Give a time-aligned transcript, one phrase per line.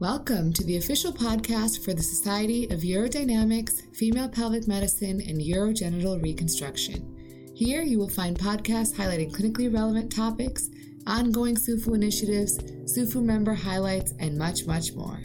[0.00, 6.22] Welcome to the official podcast for the Society of Urodynamics, Female Pelvic Medicine, and Urogenital
[6.22, 7.52] Reconstruction.
[7.54, 10.70] Here you will find podcasts highlighting clinically relevant topics,
[11.06, 15.20] ongoing SUFU initiatives, SUFU member highlights, and much, much more.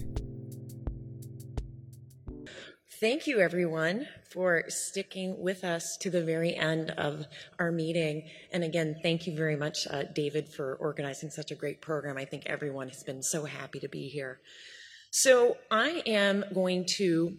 [2.99, 7.25] Thank you, everyone, for sticking with us to the very end of
[7.59, 8.23] our meeting.
[8.51, 12.17] And again, thank you very much, uh, David, for organizing such a great program.
[12.17, 14.39] I think everyone has been so happy to be here.
[15.17, 17.37] So, I am going to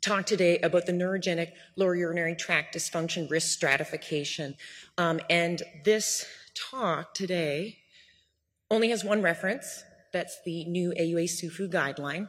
[0.00, 4.54] talk today about the neurogenic lower urinary tract dysfunction risk stratification.
[4.98, 7.78] Um, and this talk today
[8.70, 9.82] only has one reference.
[10.12, 12.28] That's the new AUA SUFU guideline.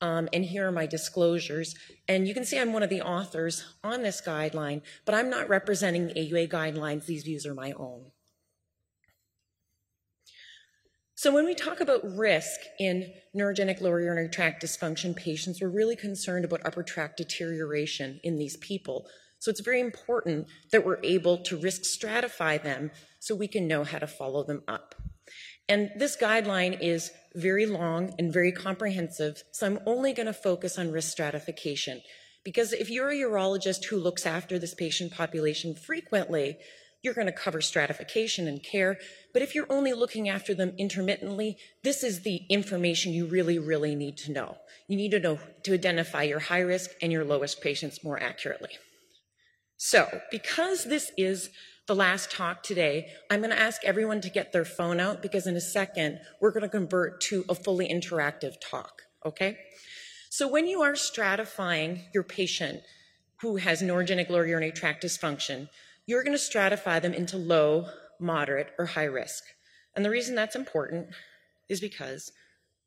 [0.00, 1.76] Um, and here are my disclosures.
[2.08, 5.48] And you can see I'm one of the authors on this guideline, but I'm not
[5.48, 7.06] representing AUA guidelines.
[7.06, 8.06] These views are my own.
[11.24, 15.96] So when we talk about risk in neurogenic lower urinary tract dysfunction patients, we're really
[15.96, 19.06] concerned about upper tract deterioration in these people.
[19.38, 22.90] So it's very important that we're able to risk stratify them
[23.20, 24.96] so we can know how to follow them up.
[25.66, 30.78] And this guideline is very long and very comprehensive, so I'm only going to focus
[30.78, 32.02] on risk stratification.
[32.44, 36.58] Because if you're a urologist who looks after this patient population frequently,
[37.04, 38.98] you're going to cover stratification and care.
[39.34, 43.94] But if you're only looking after them intermittently, this is the information you really, really
[43.94, 44.56] need to know.
[44.88, 48.70] You need to know to identify your high risk and your lowest patients more accurately.
[49.76, 51.50] So, because this is
[51.86, 55.46] the last talk today, I'm going to ask everyone to get their phone out because
[55.46, 59.58] in a second, we're going to convert to a fully interactive talk, okay?
[60.30, 62.80] So when you are stratifying your patient
[63.42, 65.68] who has neurogenic lower urinary tract dysfunction,
[66.06, 67.86] you're going to stratify them into low,
[68.20, 69.44] moderate, or high risk.
[69.94, 71.08] And the reason that's important
[71.68, 72.32] is because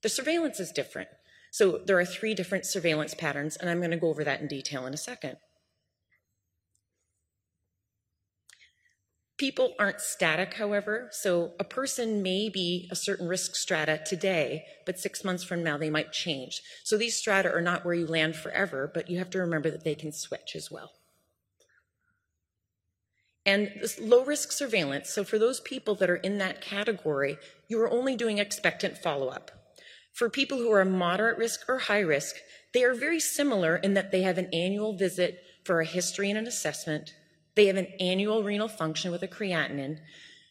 [0.04, 1.10] the surveillance is different.
[1.52, 4.48] So there are three different surveillance patterns, and I'm going to go over that in
[4.48, 5.38] detail in a second.
[9.38, 15.00] People aren't static, however, so a person may be a certain risk strata today, but
[15.00, 16.62] six months from now they might change.
[16.84, 19.84] So these strata are not where you land forever, but you have to remember that
[19.84, 20.92] they can switch as well.
[23.48, 27.38] And this low risk surveillance, so for those people that are in that category,
[27.70, 29.52] you are only doing expectant follow up.
[30.14, 32.36] For people who are moderate risk or high risk,
[32.74, 36.38] they are very similar in that they have an annual visit for a history and
[36.38, 37.14] an assessment,
[37.56, 39.98] they have an annual renal function with a creatinine.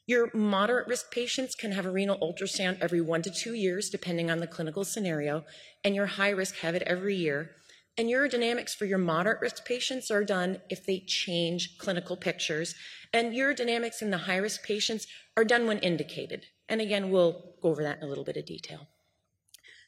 [0.06, 4.30] Your moderate risk patients can have a renal ultrasound every one to two years, depending
[4.30, 5.44] on the clinical scenario,
[5.84, 7.50] and your high risk have it every year.
[7.98, 12.74] And urodynamics for your moderate risk patients are done if they change clinical pictures.
[13.12, 16.46] And urodynamics in the high risk patients are done when indicated.
[16.68, 18.88] And again, we'll go over that in a little bit of detail.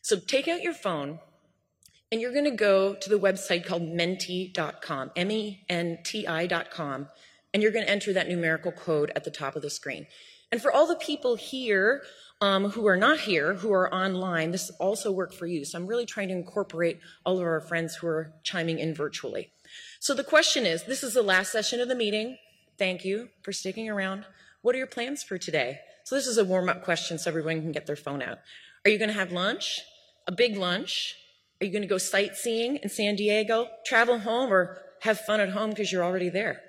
[0.00, 1.18] So take out your phone
[2.10, 7.08] and you're going to go to the website called menti.com, M E N T I.com,
[7.52, 10.06] and you're going to enter that numerical code at the top of the screen.
[10.50, 12.02] And for all the people here
[12.40, 15.64] um, who are not here, who are online, this also work for you.
[15.64, 19.50] So I'm really trying to incorporate all of our friends who are chiming in virtually.
[19.98, 22.38] So the question is this is the last session of the meeting.
[22.78, 24.24] Thank you for sticking around.
[24.62, 25.80] What are your plans for today?
[26.04, 28.38] So this is a warm up question so everyone can get their phone out.
[28.84, 29.80] Are you going to have lunch?
[30.26, 31.16] A big lunch?
[31.60, 35.50] Are you going to go sightseeing in San Diego, travel home, or have fun at
[35.50, 36.60] home because you're already there?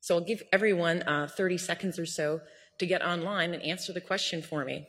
[0.00, 2.40] So I'll give everyone uh, 30 seconds or so
[2.80, 4.88] to get online and answer the question for me.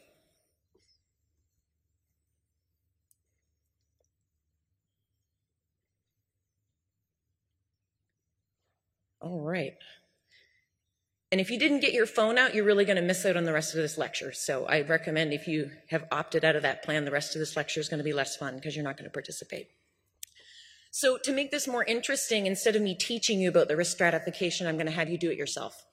[9.22, 9.76] All right.
[11.32, 13.46] And if you didn't get your phone out, you're really going to miss out on
[13.46, 14.34] the rest of this lecture.
[14.34, 17.56] So I recommend if you have opted out of that plan, the rest of this
[17.56, 19.70] lecture is going to be less fun because you're not going to participate.
[20.92, 24.68] So to make this more interesting, instead of me teaching you about the risk stratification,
[24.68, 25.86] I'm going to have you do it yourself.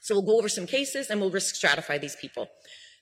[0.00, 2.48] So we'll go over some cases and we'll risk stratify these people.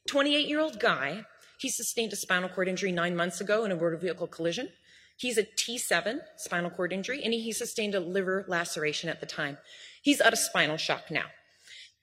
[0.09, 1.25] 28 year old guy,
[1.59, 4.69] he sustained a spinal cord injury nine months ago in a motor vehicle collision.
[5.17, 9.59] He's a T7 spinal cord injury and he sustained a liver laceration at the time.
[10.03, 11.27] He's out of spinal shock now.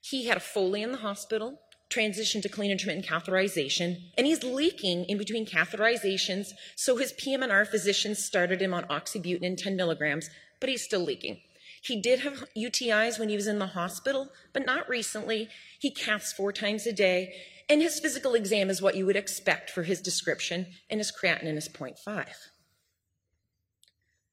[0.01, 5.05] He had a Foley in the hospital, transitioned to clean intermittent catheterization, and he's leaking
[5.05, 6.49] in between catheterizations.
[6.75, 11.39] So his PM&R physician started him on oxybutynin 10 milligrams, but he's still leaking.
[11.85, 15.49] He did have UTIs when he was in the hospital, but not recently.
[15.77, 17.35] He caths four times a day,
[17.69, 21.57] and his physical exam is what you would expect for his description, and his creatinine
[21.57, 22.25] is 0.5.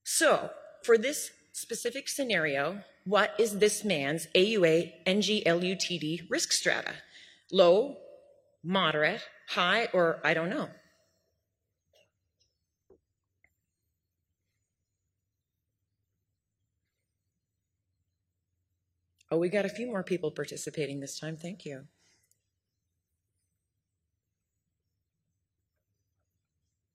[0.02, 0.48] So,
[0.82, 6.94] for this specific scenario, what is this man's AUA NGLUTD risk strata?
[7.50, 7.98] Low,
[8.64, 9.20] moderate,
[9.50, 10.70] high, or I don't know?
[19.32, 21.38] Oh, we got a few more people participating this time.
[21.38, 21.86] Thank you.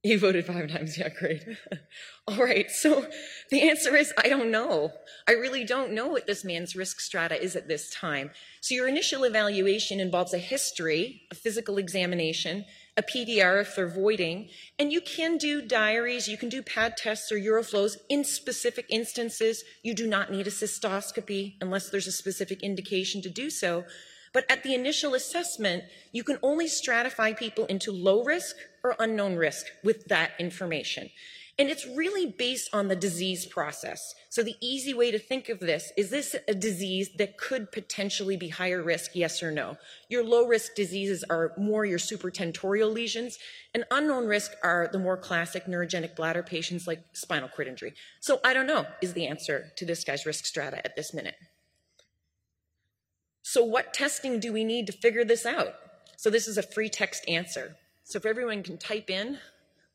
[0.03, 0.99] You voted five times.
[0.99, 1.43] Yeah, great.
[2.27, 2.69] All right.
[2.69, 3.07] So
[3.49, 4.91] the answer is I don't know.
[5.27, 8.29] I really don't know what this man's risk strata is at this time.
[8.61, 12.65] So your initial evaluation involves a history, a physical examination,
[12.97, 14.49] a PVR if they're voiding,
[14.79, 19.63] and you can do diaries, you can do pad tests or uroflows in specific instances.
[19.83, 23.85] You do not need a cystoscopy unless there's a specific indication to do so.
[24.33, 29.35] But at the initial assessment, you can only stratify people into low risk or unknown
[29.35, 31.09] risk with that information.
[31.59, 34.13] And it's really based on the disease process.
[34.29, 38.37] So the easy way to think of this, is this a disease that could potentially
[38.37, 39.77] be higher risk, yes or no?
[40.07, 43.39] Your low risk diseases are more your supratentorial lesions,
[43.73, 47.95] and unknown risk are the more classic neurogenic bladder patients like spinal cord injury.
[48.19, 51.35] So I don't know is the answer to this guy's risk strata at this minute.
[53.41, 55.73] So what testing do we need to figure this out?
[56.17, 57.77] So this is a free text answer.
[58.03, 59.39] So if everyone can type in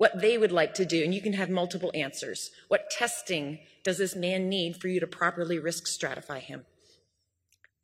[0.02, 2.50] what they would like to do, and you can have multiple answers.
[2.66, 6.66] What testing does this man need for you to properly risk stratify him?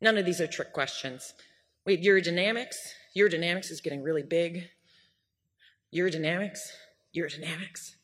[0.01, 1.33] None of these are trick questions.
[1.85, 2.75] We have urodynamics.
[3.17, 4.67] Urodynamics is getting really big.
[5.95, 6.59] Urodynamics,
[7.15, 7.95] urodynamics.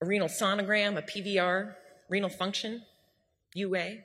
[0.00, 1.74] A renal sonogram, a PVR,
[2.08, 2.82] renal function,
[3.54, 3.96] UA.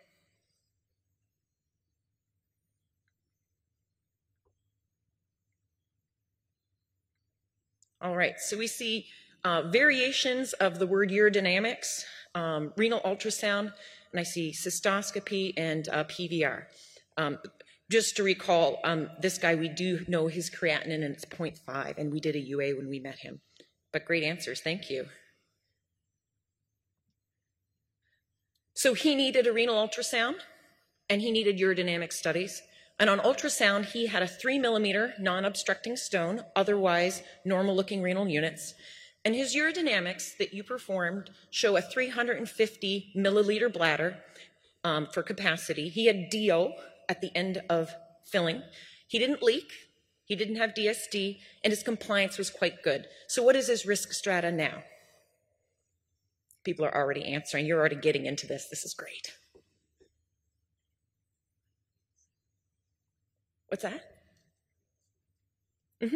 [7.99, 9.07] All right, so we see
[9.43, 12.03] uh, variations of the word urodynamics,
[12.35, 13.73] um, renal ultrasound,
[14.11, 16.65] and I see cystoscopy and uh, PVR.
[17.17, 17.39] Um,
[17.89, 22.11] just to recall, um, this guy, we do know his creatinine and it's 0.5, and
[22.11, 23.41] we did a UA when we met him.
[23.91, 25.05] But great answers, thank you.
[28.75, 30.35] So he needed a renal ultrasound
[31.09, 32.61] and he needed urodynamic studies.
[32.99, 38.27] And on ultrasound, he had a three millimeter non obstructing stone, otherwise normal looking renal
[38.27, 38.73] units.
[39.23, 44.17] And his urodynamics that you performed show a 350 milliliter bladder
[44.83, 45.89] um, for capacity.
[45.89, 46.71] He had DO
[47.09, 47.93] at the end of
[48.25, 48.63] filling.
[49.07, 49.71] He didn't leak,
[50.25, 53.07] he didn't have DSD, and his compliance was quite good.
[53.27, 54.83] So, what is his risk strata now?
[56.63, 57.65] People are already answering.
[57.65, 58.67] You're already getting into this.
[58.69, 59.31] This is great.
[63.67, 64.01] What's that?
[66.01, 66.15] Mm-hmm.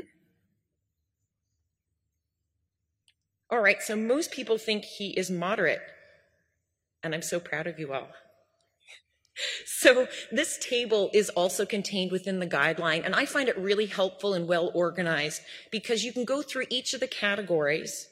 [3.50, 5.82] All right, so most people think he is moderate,
[7.04, 8.08] and I'm so proud of you all.
[9.66, 14.34] So this table is also contained within the guideline, and I find it really helpful
[14.34, 18.08] and well organized because you can go through each of the categories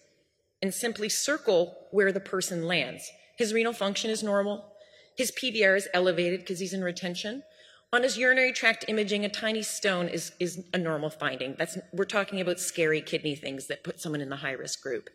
[0.61, 3.11] and simply circle where the person lands.
[3.37, 4.73] His renal function is normal.
[5.17, 7.43] His PVR is elevated because he's in retention.
[7.91, 11.55] On his urinary tract imaging, a tiny stone is, is a normal finding.
[11.57, 15.09] That's, we're talking about scary kidney things that put someone in the high risk group.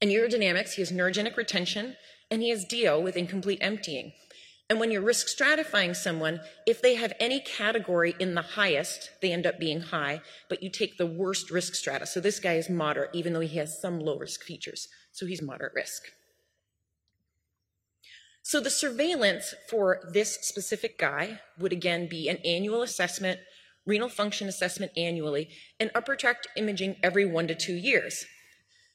[0.00, 1.96] In urodynamics, he has neurogenic retention
[2.30, 4.12] and he has DO with incomplete emptying.
[4.70, 9.32] And when you're risk stratifying someone, if they have any category in the highest, they
[9.32, 12.06] end up being high, but you take the worst risk strata.
[12.06, 14.88] So this guy is moderate, even though he has some low risk features.
[15.12, 16.04] So he's moderate risk.
[18.48, 23.40] So the surveillance for this specific guy would again be an annual assessment,
[23.84, 28.24] renal function assessment annually, and upper tract imaging every one to two years.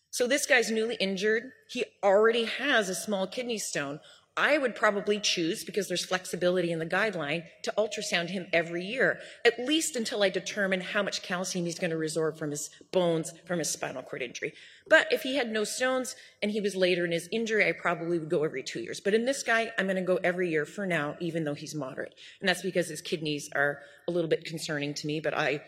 [0.10, 1.52] So this guy's newly injured.
[1.70, 4.00] He already has a small kidney stone.
[4.36, 9.20] I would probably choose, because there's flexibility in the guideline, to ultrasound him every year,
[9.46, 13.32] at least until I determine how much calcium he's going to resorb from his bones
[13.46, 14.54] from his spinal cord injury.
[14.88, 18.18] But if he had no stones and he was later in his injury, I probably
[18.18, 19.00] would go every two years.
[19.00, 21.76] But in this guy, I'm going to go every year for now, even though he's
[21.76, 22.16] moderate.
[22.40, 25.62] And that's because his kidneys are a little bit concerning to me, but I'm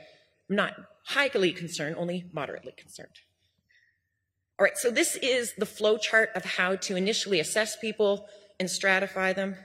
[0.50, 0.74] not
[1.05, 3.19] highly concerned, only moderately concerned.
[4.57, 8.27] All right, so this is the flow chart of how to initially assess people
[8.59, 9.55] and stratify them.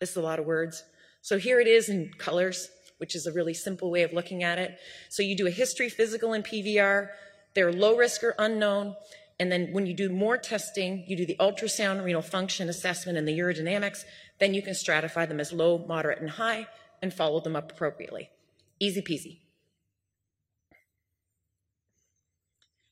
[0.00, 0.84] This is a lot of words.
[1.20, 2.68] So here it is in colors,
[2.98, 4.78] which is a really simple way of looking at it.
[5.08, 7.08] So you do a history, physical, and PVR.
[7.54, 8.96] They're low risk or unknown.
[9.38, 13.26] And then when you do more testing, you do the ultrasound, renal function assessment, and
[13.26, 14.04] the urodynamics.
[14.38, 16.66] Then you can stratify them as low, moderate, and high
[17.00, 18.30] and follow them up appropriately.
[18.78, 19.40] Easy peasy.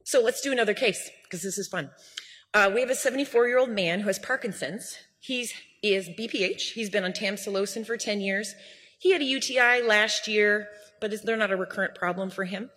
[0.05, 1.91] So let's do another case because this is fun.
[2.53, 4.97] Uh, we have a 74 year old man who has Parkinson's.
[5.21, 5.49] He
[5.83, 6.73] is BPH.
[6.73, 8.55] He's been on tamsulosin for 10 years.
[8.99, 10.69] He had a UTI last year,
[11.01, 12.71] but they're not a recurrent problem for him.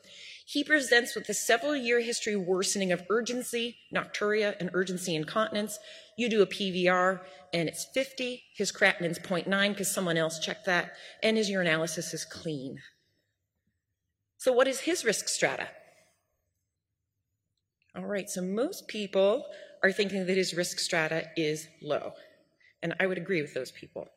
[0.45, 5.79] He presents with a several year history worsening of urgency, nocturia, and urgency incontinence.
[6.17, 7.21] You do a PVR
[7.53, 8.43] and it's 50.
[8.55, 12.79] His creatinine's 0.9 because someone else checked that, and his urinalysis is clean.
[14.37, 15.69] So, what is his risk strata?
[17.95, 19.45] All right, so most people
[19.83, 22.13] are thinking that his risk strata is low.
[22.81, 24.09] And I would agree with those people.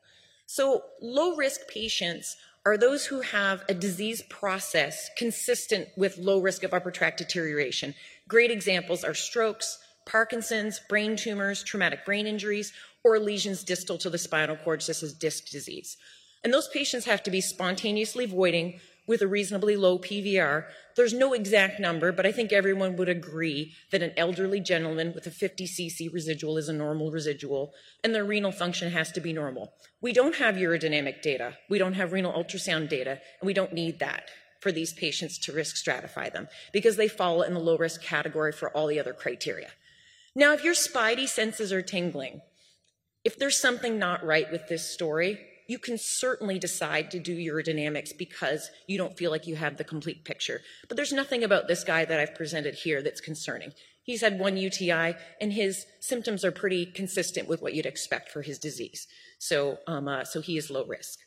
[0.47, 6.63] So, low risk patients are those who have a disease process consistent with low risk
[6.63, 7.95] of upper tract deterioration.
[8.29, 12.73] Great examples are strokes, Parkinson's, brain tumors, traumatic brain injuries,
[13.05, 15.97] or lesions distal to the spinal cord, such as disc disease.
[16.43, 20.65] And those patients have to be spontaneously voiding with a reasonably low PVR.
[20.97, 25.27] There's no exact number, but I think everyone would agree that an elderly gentleman with
[25.27, 27.73] a 50 cc residual is a normal residual,
[28.03, 29.73] and their renal function has to be normal.
[30.01, 33.99] We don't have urodynamic data, we don't have renal ultrasound data, and we don't need
[34.01, 34.29] that
[34.61, 38.53] for these patients to risk stratify them because they fall in the low risk category
[38.53, 39.69] for all the other criteria.
[40.35, 42.41] Now, if your spidey senses are tingling,
[43.25, 48.17] if there's something not right with this story, you can certainly decide to do urodynamics
[48.17, 50.61] because you don't feel like you have the complete picture.
[50.89, 53.73] But there's nothing about this guy that I've presented here that's concerning.
[54.03, 58.43] He's had one UTI, and his symptoms are pretty consistent with what you'd expect for
[58.43, 59.09] his disease.
[59.39, 61.19] So, um, uh, so he is low risk.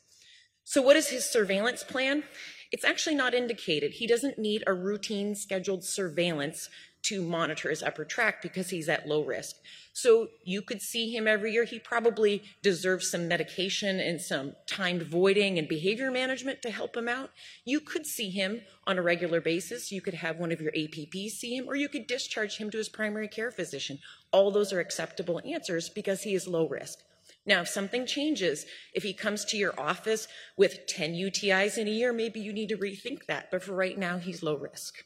[0.64, 2.24] So, what is his surveillance plan?
[2.72, 3.92] It's actually not indicated.
[3.92, 6.70] He doesn't need a routine scheduled surveillance
[7.02, 9.56] to monitor his upper tract because he's at low risk.
[9.92, 11.64] So you could see him every year.
[11.64, 17.08] He probably deserves some medication and some timed voiding and behavior management to help him
[17.08, 17.30] out.
[17.64, 19.90] You could see him on a regular basis.
[19.90, 22.78] You could have one of your APPs see him, or you could discharge him to
[22.78, 23.98] his primary care physician.
[24.32, 26.98] All those are acceptable answers because he is low risk.
[27.46, 31.90] Now, if something changes, if he comes to your office with 10 UTIs in a
[31.90, 33.50] year, maybe you need to rethink that.
[33.50, 35.04] But for right now, he's low risk.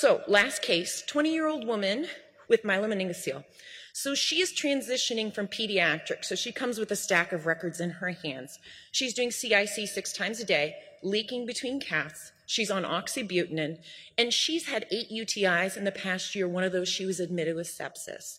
[0.00, 2.06] So, last case 20 year old woman
[2.48, 3.44] with myelomeningocele.
[3.92, 6.24] So she is transitioning from pediatric.
[6.24, 8.58] So she comes with a stack of records in her hands.
[8.92, 12.32] She's doing CIC six times a day, leaking between caths.
[12.46, 13.76] She's on oxybutynin,
[14.16, 16.48] and she's had eight UTIs in the past year.
[16.48, 18.38] One of those, she was admitted with sepsis.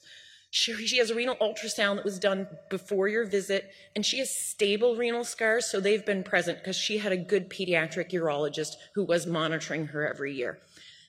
[0.49, 4.35] She, she has a renal ultrasound that was done before your visit, and she has
[4.35, 9.03] stable renal scars, so they've been present because she had a good pediatric urologist who
[9.03, 10.59] was monitoring her every year.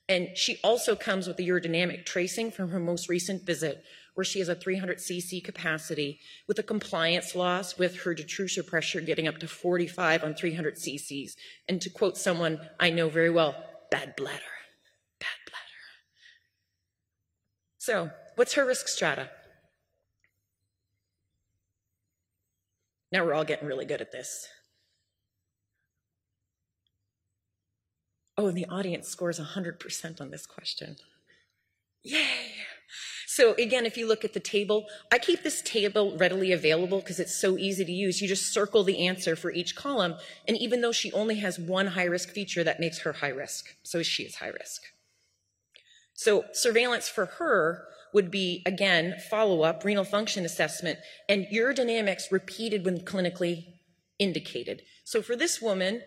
[0.08, 4.40] And she also comes with the urodynamic tracing from her most recent visit, where she
[4.40, 9.38] has a 300 cc capacity with a compliance loss with her detrusor pressure getting up
[9.38, 11.36] to 45 on 300 cc's.
[11.68, 13.54] And to quote someone I know very well,
[13.90, 14.42] bad bladder,
[15.18, 15.62] bad bladder.
[17.78, 19.30] So, what's her risk strata?
[23.12, 24.46] Now we're all getting really good at this.
[28.42, 30.96] Oh, and the audience scores 100% on this question.
[32.02, 32.56] Yay!
[33.28, 37.20] So again, if you look at the table, I keep this table readily available because
[37.20, 38.20] it's so easy to use.
[38.20, 40.16] You just circle the answer for each column.
[40.48, 43.76] And even though she only has one high risk feature, that makes her high risk.
[43.84, 44.82] So she is high risk.
[46.12, 52.84] So surveillance for her would be, again, follow up, renal function assessment, and urodynamics repeated
[52.84, 53.66] when clinically
[54.18, 54.82] indicated.
[55.04, 56.02] So for this woman,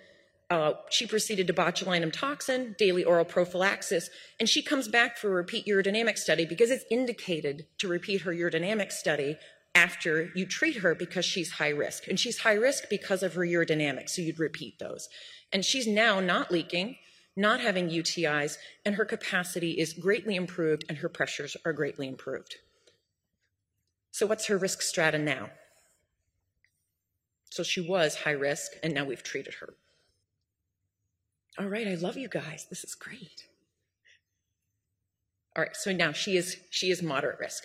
[0.50, 4.10] uh, she proceeded to botulinum toxin, daily oral prophylaxis,
[4.40, 8.32] and she comes back for a repeat urodynamic study because it's indicated to repeat her
[8.32, 9.38] urodynamic study
[9.74, 12.08] after you treat her because she's high risk.
[12.08, 15.10] And she's high risk because of her urodynamics, so you'd repeat those.
[15.52, 16.98] And she's now not leaking,
[17.36, 22.56] not having UTIs, and her capacity is greatly improved and her pressures are greatly improved.
[24.12, 25.50] So, what's her risk strata now?
[27.50, 29.74] So, she was high risk, and now we've treated her.
[31.58, 32.68] All right, I love you guys.
[32.70, 33.48] This is great.
[35.56, 37.64] All right, so now she is she is moderate risk.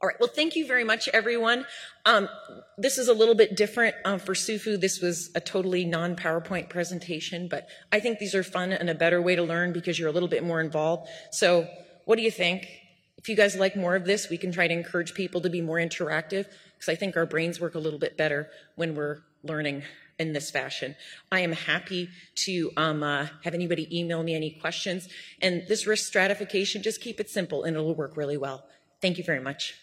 [0.00, 1.66] All right, well, thank you very much, everyone.
[2.04, 2.28] Um,
[2.76, 4.78] this is a little bit different um, for Sufu.
[4.78, 9.22] This was a totally non-PowerPoint presentation, but I think these are fun and a better
[9.22, 11.08] way to learn because you're a little bit more involved.
[11.32, 11.66] So
[12.04, 12.68] what do you think?
[13.16, 15.62] If you guys like more of this, we can try to encourage people to be
[15.62, 19.82] more interactive because I think our brains work a little bit better when we're learning
[20.18, 20.96] in this fashion.
[21.30, 25.08] I am happy to um, uh, have anybody email me any questions.
[25.42, 28.66] And this risk stratification, just keep it simple and it'll work really well.
[29.02, 29.74] Thank you very much.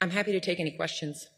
[0.00, 1.28] I'm happy to take any questions.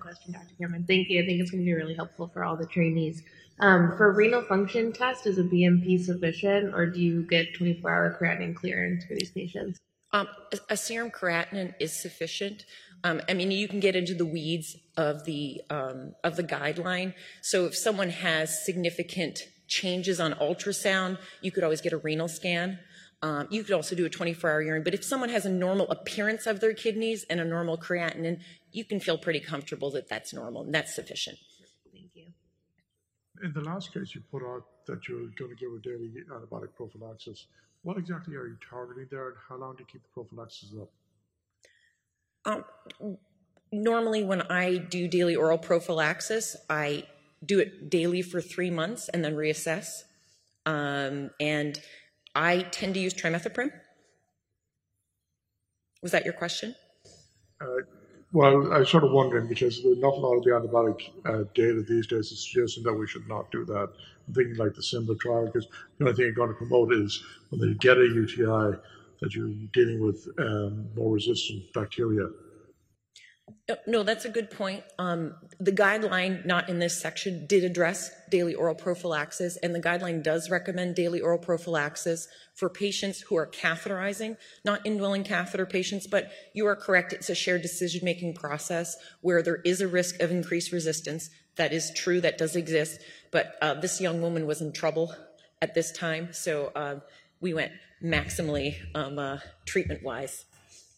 [0.00, 0.54] Question, Dr.
[0.58, 0.84] Cameron.
[0.86, 1.22] Thank you.
[1.22, 3.22] I think it's going to be really helpful for all the trainees.
[3.60, 8.54] Um, for renal function test, is a BMP sufficient, or do you get 24-hour creatinine
[8.54, 9.78] clearance for these patients?
[10.14, 12.64] Um, a, a serum creatinine is sufficient.
[13.02, 17.14] Um, I mean, you can get into the weeds of the um, of the guideline.
[17.42, 22.78] So if someone has significant changes on ultrasound, you could always get a renal scan.
[23.22, 24.84] Um, you could also do a 24-hour urine.
[24.84, 28.40] But if someone has a normal appearance of their kidneys and a normal creatinine,
[28.70, 31.38] you can feel pretty comfortable that that's normal and that's sufficient.
[31.92, 32.26] Thank you.
[33.42, 36.74] In the last case, you put out that you're going to give a daily antibiotic
[36.76, 37.46] prophylaxis.
[37.84, 40.90] What exactly are you targeting there, and how long do you keep the prophylaxis up?
[42.46, 43.18] Um,
[43.70, 47.04] normally, when I do daily oral prophylaxis, I
[47.44, 50.04] do it daily for three months and then reassess.
[50.64, 51.78] Um, and
[52.34, 53.70] I tend to use trimethoprim.
[56.02, 56.74] Was that your question?
[57.60, 57.66] Uh,
[58.34, 61.84] well, I was sort of wondering because an awful lot of the antibiotic uh, data
[61.88, 63.90] these days is suggesting that we should not do that.
[64.26, 67.22] I'm thinking like the SIMBA trial because the only thing you're going to promote is
[67.50, 68.76] when they get a UTI
[69.20, 72.28] that you're dealing with um, more resistant bacteria.
[73.68, 74.82] Uh, no, that's a good point.
[74.98, 80.22] Um, the guideline, not in this section, did address daily oral prophylaxis, and the guideline
[80.22, 86.30] does recommend daily oral prophylaxis for patients who are catheterizing, not indwelling catheter patients, but
[86.54, 87.12] you are correct.
[87.12, 91.30] It's a shared decision making process where there is a risk of increased resistance.
[91.56, 95.14] That is true, that does exist, but uh, this young woman was in trouble
[95.62, 96.96] at this time, so uh,
[97.40, 97.72] we went
[98.02, 100.44] maximally um, uh, treatment wise.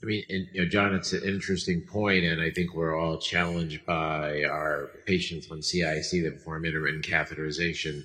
[0.07, 3.19] I mean, and, you know, John, it's an interesting point, and I think we're all
[3.19, 8.05] challenged by our patients on CIC that perform intermittent catheterization.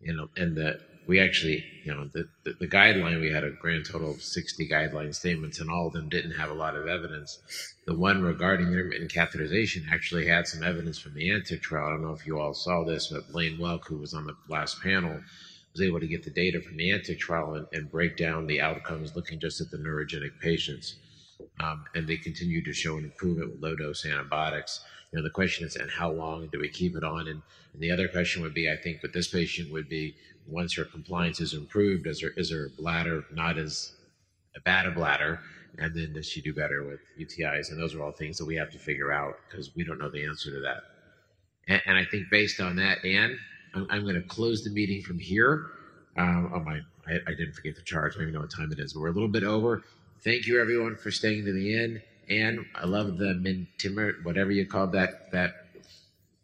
[0.00, 3.50] You know, and the we actually, you know, the, the, the guideline we had a
[3.50, 6.86] grand total of sixty guideline statements, and all of them didn't have a lot of
[6.86, 7.40] evidence.
[7.88, 11.88] The one regarding intermittent catheterization actually had some evidence from the ANTIC trial.
[11.88, 14.36] I don't know if you all saw this, but Blayne Welk, who was on the
[14.48, 15.20] last panel,
[15.72, 18.60] was able to get the data from the ANTIC trial and, and break down the
[18.60, 20.94] outcomes looking just at the neurogenic patients
[21.60, 24.84] um, and they continue to show an improvement with low dose antibiotics.
[25.12, 27.28] You know, the question is, and how long do we keep it on?
[27.28, 30.14] And, and the other question would be, I think, with this patient would be,
[30.46, 33.92] once her compliance is improved, is her is her bladder not as
[34.64, 35.40] bad a bladder,
[35.78, 37.70] and then does she do better with UTIs?
[37.70, 40.10] And those are all things that we have to figure out because we don't know
[40.10, 40.82] the answer to that.
[41.68, 43.38] And, and I think based on that, Anne,
[43.74, 45.66] I'm, I'm going to close the meeting from here.
[46.16, 48.14] Um, oh my, I, I, didn't forget the charge.
[48.14, 49.82] I don't even know what time it is, but we're a little bit over.
[50.22, 52.02] Thank you, everyone, for staying to the end.
[52.28, 55.66] And I love the Mentimeter, whatever you called that that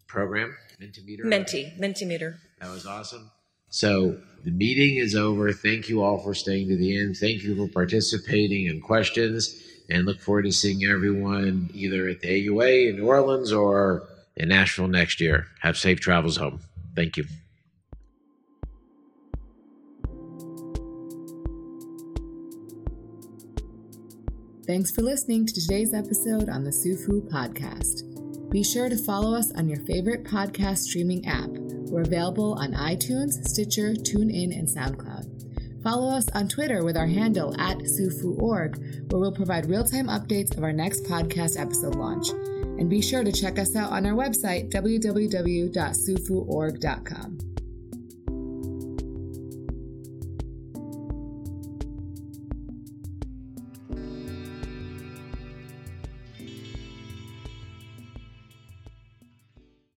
[0.07, 1.23] program, Mentimeter.
[1.23, 2.37] Menti, Mentimeter.
[2.59, 3.31] That was awesome.
[3.69, 5.53] So the meeting is over.
[5.53, 7.17] Thank you all for staying to the end.
[7.17, 9.55] Thank you for participating and questions.
[9.89, 14.49] And look forward to seeing everyone either at the AUA in New Orleans or in
[14.49, 15.47] Nashville next year.
[15.61, 16.59] Have safe travels home.
[16.95, 17.25] Thank you.
[24.69, 28.03] Thanks for listening to today's episode on the SUFU podcast.
[28.51, 31.49] Be sure to follow us on your favorite podcast streaming app.
[31.49, 35.81] We're available on iTunes, Stitcher, TuneIn, and SoundCloud.
[35.81, 40.55] Follow us on Twitter with our handle at SUFU.org, where we'll provide real time updates
[40.55, 42.29] of our next podcast episode launch.
[42.29, 47.48] And be sure to check us out on our website, www.sufuorg.com.